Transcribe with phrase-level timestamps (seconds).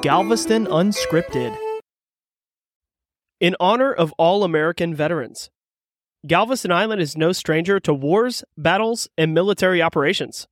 [0.00, 1.56] Galveston Unscripted.
[3.40, 5.50] In honor of all American veterans,
[6.24, 10.46] Galveston Island is no stranger to wars, battles, and military operations.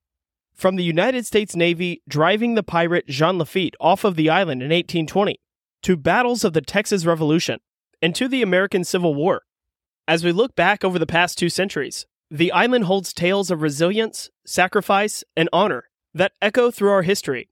[0.52, 4.70] From the United States Navy driving the pirate Jean Lafitte off of the island in
[4.70, 5.38] 1820,
[5.82, 7.60] to battles of the Texas Revolution,
[8.02, 9.42] and to the American Civil War.
[10.08, 14.28] As we look back over the past two centuries, the island holds tales of resilience,
[14.44, 15.84] sacrifice, and honor
[16.14, 17.48] that echo through our history.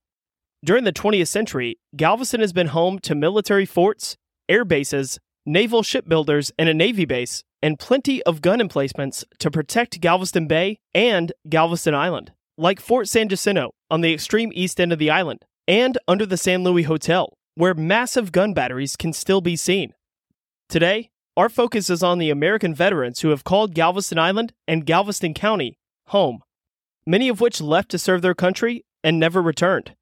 [0.64, 4.16] During the 20th century, Galveston has been home to military forts,
[4.48, 10.00] air bases, naval shipbuilders, and a navy base, and plenty of gun emplacements to protect
[10.00, 14.98] Galveston Bay and Galveston Island, like Fort San Jacinto on the extreme east end of
[14.98, 19.56] the island, and under the San Luis Hotel, where massive gun batteries can still be
[19.56, 19.92] seen.
[20.70, 25.34] Today, our focus is on the American veterans who have called Galveston Island and Galveston
[25.34, 26.40] County home,
[27.06, 29.94] many of which left to serve their country and never returned.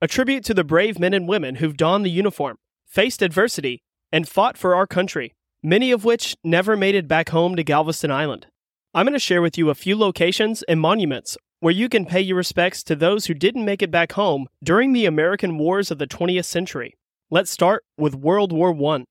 [0.00, 2.56] A tribute to the brave men and women who've donned the uniform,
[2.86, 7.56] faced adversity, and fought for our country, many of which never made it back home
[7.56, 8.46] to Galveston Island.
[8.94, 12.20] I'm going to share with you a few locations and monuments where you can pay
[12.20, 15.98] your respects to those who didn't make it back home during the American wars of
[15.98, 16.94] the 20th century.
[17.28, 19.04] Let's start with World War I.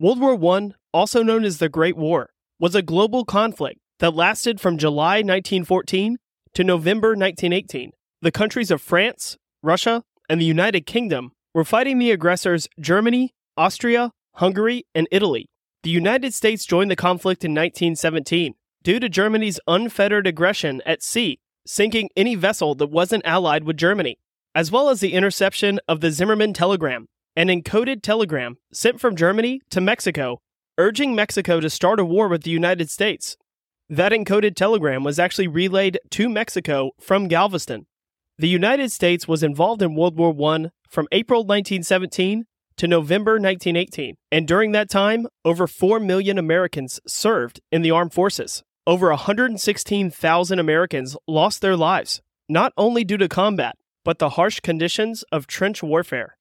[0.00, 4.58] World War I, also known as the Great War, was a global conflict that lasted
[4.58, 6.16] from July 1914
[6.54, 7.90] to November 1918.
[8.22, 9.36] The countries of France,
[9.68, 15.46] Russia, and the United Kingdom were fighting the aggressors Germany, Austria, Hungary, and Italy.
[15.82, 21.38] The United States joined the conflict in 1917 due to Germany's unfettered aggression at sea,
[21.66, 24.18] sinking any vessel that wasn't allied with Germany,
[24.54, 29.60] as well as the interception of the Zimmermann telegram, an encoded telegram sent from Germany
[29.70, 30.40] to Mexico,
[30.78, 33.36] urging Mexico to start a war with the United States.
[33.90, 37.86] That encoded telegram was actually relayed to Mexico from Galveston.
[38.40, 44.14] The United States was involved in World War I from April 1917 to November 1918,
[44.30, 48.62] and during that time, over 4 million Americans served in the armed forces.
[48.86, 53.74] Over 116,000 Americans lost their lives, not only due to combat,
[54.04, 56.36] but the harsh conditions of trench warfare.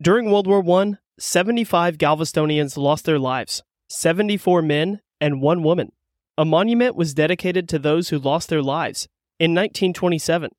[0.00, 5.92] During World War I, 75 Galvestonians lost their lives, 74 men and one woman.
[6.38, 9.08] A monument was dedicated to those who lost their lives
[9.38, 10.50] in 1927.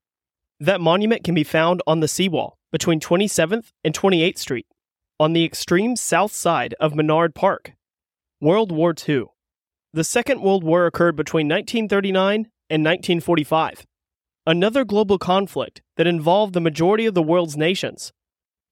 [0.60, 4.68] That monument can be found on the seawall between 27th and 28th Street,
[5.20, 7.74] on the extreme south side of Menard Park.
[8.42, 9.26] World War II.
[9.94, 13.86] The Second World War occurred between 1939 and 1945,
[14.46, 18.12] another global conflict that involved the majority of the world's nations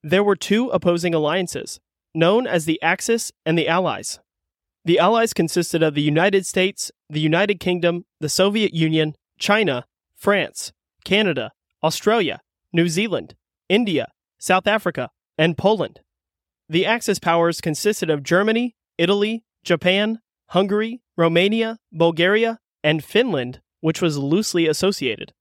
[0.03, 1.79] there were two opposing alliances,
[2.13, 4.19] known as the Axis and the Allies.
[4.85, 9.85] The Allies consisted of the United States, the United Kingdom, the Soviet Union, China,
[10.17, 10.73] France,
[11.05, 12.39] Canada, Australia,
[12.71, 13.35] New Zealand,
[13.67, 14.07] India,
[14.37, 15.99] South Africa, and Poland.
[16.69, 24.17] The Axis powers consisted of Germany, Italy, Japan, Hungary, Romania, Bulgaria, and Finland, which was
[24.17, 25.33] loosely associated.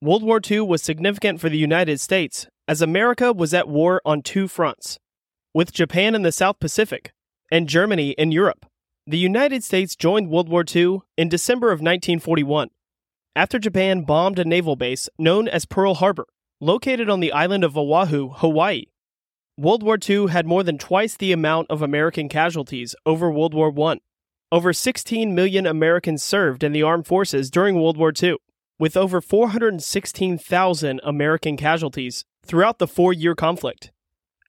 [0.00, 4.22] World War II was significant for the United States as America was at war on
[4.22, 4.98] two fronts
[5.52, 7.12] with Japan in the South Pacific
[7.50, 8.64] and Germany in Europe.
[9.06, 12.70] The United States joined World War II in December of 1941
[13.40, 16.26] after Japan bombed a naval base known as Pearl Harbor,
[16.60, 18.84] located on the island of Oahu, Hawaii.
[19.56, 23.72] World War II had more than twice the amount of American casualties over World War
[23.92, 24.00] I.
[24.52, 28.36] Over 16 million Americans served in the armed forces during World War II,
[28.78, 33.90] with over 416,000 American casualties throughout the four year conflict.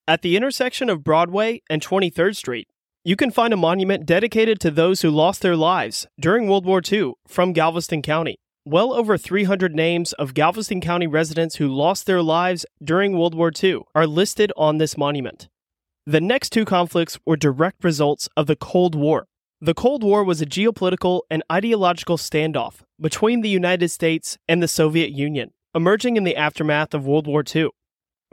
[0.06, 2.68] At the intersection of Broadway and 23rd Street,
[3.06, 6.81] you can find a monument dedicated to those who lost their lives during World War
[6.85, 8.41] II from Galveston County.
[8.66, 13.51] Well over 300 names of Galveston County residents who lost their lives during World War
[13.51, 15.49] II are listed on this monument.
[16.05, 19.25] The next two conflicts were direct results of the Cold War.
[19.61, 24.67] The Cold War was a geopolitical and ideological standoff between the United States and the
[24.67, 27.69] Soviet Union, emerging in the aftermath of World War II.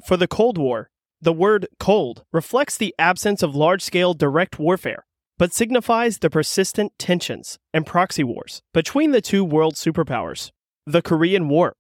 [0.05, 0.91] For the Cold War,
[1.23, 5.07] the word cold reflects the absence of large scale direct warfare,
[5.39, 10.51] but signifies the persistent tensions and proxy wars between the two world superpowers.
[10.87, 11.75] The Korean War.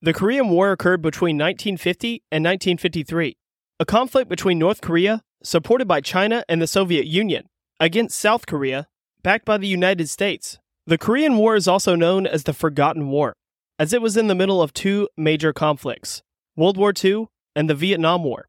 [0.00, 3.36] The Korean War occurred between 1950 and 1953,
[3.78, 7.46] a conflict between North Korea, supported by China and the Soviet Union,
[7.78, 8.86] against South Korea,
[9.22, 10.58] backed by the United States.
[10.86, 13.34] The Korean War is also known as the Forgotten War,
[13.78, 16.22] as it was in the middle of two major conflicts
[16.56, 17.26] World War II
[17.56, 18.46] and the Vietnam War.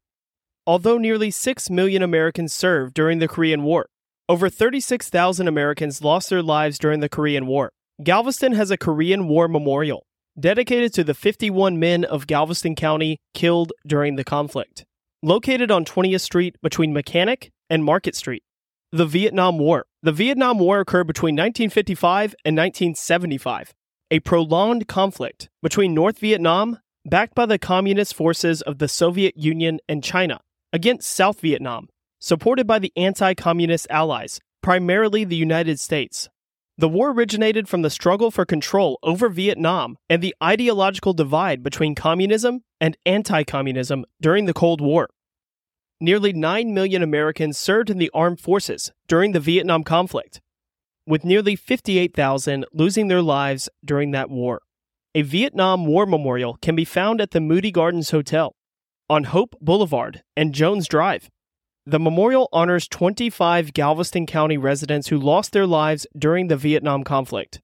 [0.66, 3.86] Although nearly 6 million Americans served during the Korean War,
[4.28, 7.70] over 36,000 Americans lost their lives during the Korean War.
[8.02, 10.04] Galveston has a Korean War memorial
[10.38, 14.84] dedicated to the 51 men of Galveston County killed during the conflict.
[15.22, 18.44] located on 20th Street between Mechanic and Market Street.
[18.92, 19.86] The Vietnam War.
[20.02, 23.74] The Vietnam War occurred between 1955 and 1975,
[24.10, 29.80] a prolonged conflict between North Vietnam, backed by the communist forces of the Soviet Union
[29.88, 30.40] and China,
[30.72, 31.88] against South Vietnam,
[32.18, 36.28] supported by the anti communist allies, primarily the United States.
[36.78, 41.94] The war originated from the struggle for control over Vietnam and the ideological divide between
[41.94, 45.08] communism and anti communism during the Cold War.
[46.00, 50.42] Nearly 9 million Americans served in the armed forces during the Vietnam conflict,
[51.06, 54.60] with nearly 58,000 losing their lives during that war.
[55.14, 58.54] A Vietnam War Memorial can be found at the Moody Gardens Hotel
[59.08, 61.30] on Hope Boulevard and Jones Drive.
[61.88, 67.60] The memorial honors 25 Galveston County residents who lost their lives during the Vietnam conflict.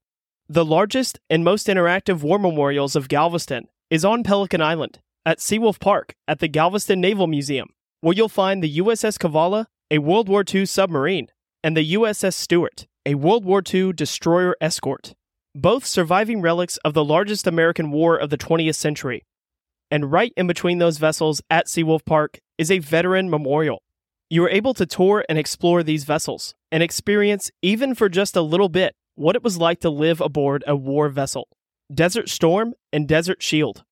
[0.49, 5.81] The largest and most interactive war memorials of Galveston is on Pelican Island at Seawolf
[5.81, 7.71] Park at the Galveston Naval Museum,
[8.01, 11.27] where you'll find the USS Cavalla, a World War II submarine,
[11.65, 15.15] and the USS Stewart, a World War II destroyer escort,
[15.53, 19.25] both surviving relics of the largest American war of the 20th century.
[19.91, 23.83] And right in between those vessels at Seawolf Park is a veteran memorial
[24.33, 28.41] you are able to tour and explore these vessels and experience, even for just a
[28.41, 31.49] little bit, what it was like to live aboard a war vessel.
[31.93, 33.85] Desert Storm and Desert Shield.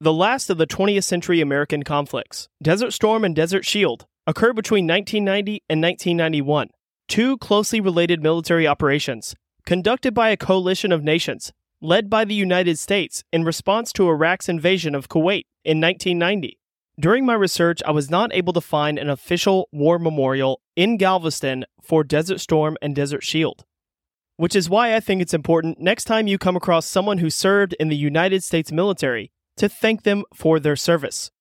[0.00, 4.84] The last of the 20th century American conflicts, Desert Storm and Desert Shield, occurred between
[4.88, 6.70] 1990 and 1991,
[7.06, 12.80] two closely related military operations conducted by a coalition of nations led by the United
[12.80, 16.58] States in response to Iraq's invasion of Kuwait in 1990.
[16.98, 21.64] During my research, I was not able to find an official war memorial in Galveston
[21.82, 23.64] for Desert Storm and Desert Shield,
[24.36, 27.74] which is why I think it's important next time you come across someone who served
[27.80, 31.32] in the United States military to thank them for their service.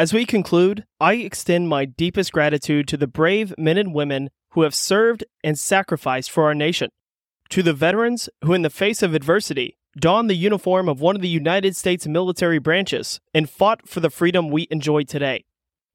[0.00, 4.62] As we conclude, I extend my deepest gratitude to the brave men and women who
[4.62, 6.90] have served and sacrificed for our nation,
[7.50, 11.22] to the veterans who, in the face of adversity, donned the uniform of one of
[11.22, 15.44] the United States military branches, and fought for the freedom we enjoy today.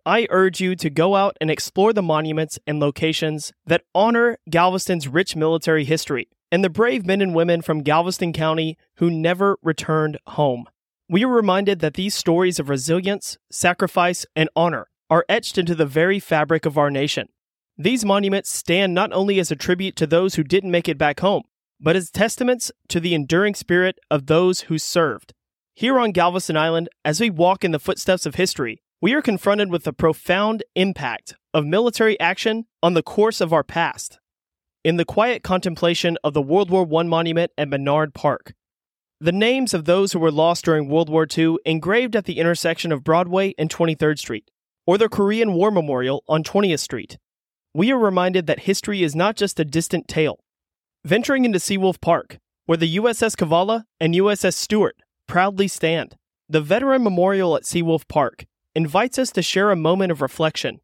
[0.05, 5.07] I urge you to go out and explore the monuments and locations that honor Galveston's
[5.07, 10.19] rich military history and the brave men and women from Galveston County who never returned
[10.27, 10.65] home.
[11.09, 15.85] We are reminded that these stories of resilience, sacrifice, and honor are etched into the
[15.85, 17.29] very fabric of our nation.
[17.77, 21.21] These monuments stand not only as a tribute to those who didn't make it back
[21.21, 21.43] home,
[21.83, 25.33] but as testaments to the enduring spirit of those who served.
[25.75, 29.69] Here on Galveston Island, as we walk in the footsteps of history, we are confronted
[29.69, 34.19] with the profound impact of military action on the course of our past.
[34.85, 38.53] In the quiet contemplation of the World War I monument at Menard Park,
[39.19, 42.93] the names of those who were lost during World War II engraved at the intersection
[42.93, 44.49] of Broadway and 23rd Street,
[44.87, 47.17] or the Korean War Memorial on 20th Street,
[47.73, 50.42] we are reminded that history is not just a distant tale,
[51.05, 54.95] venturing into Seawolf Park, where the USS Cavalla and USS Stewart
[55.27, 56.15] proudly stand.
[56.47, 60.79] The Veteran Memorial at Seawolf Park invites us to share a moment of reflection,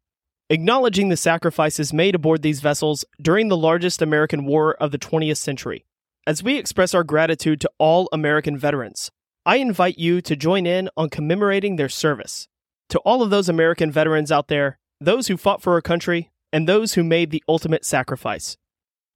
[0.50, 5.38] acknowledging the sacrifices made aboard these vessels during the largest American war of the 20th
[5.38, 5.86] century.
[6.26, 9.10] As we express our gratitude to all American veterans,
[9.46, 12.46] I invite you to join in on commemorating their service.
[12.90, 16.68] To all of those American veterans out there, those who fought for our country, and
[16.68, 18.58] those who made the ultimate sacrifice,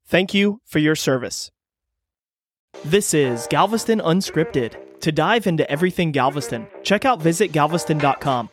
[0.07, 1.51] Thank you for your service.
[2.85, 4.77] This is Galveston Unscripted.
[5.01, 8.49] To dive into everything Galveston, check out visitgalveston.com.